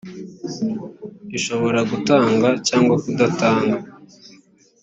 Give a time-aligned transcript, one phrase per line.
[1.37, 3.77] ishobora gutanga cyangwa kudatanga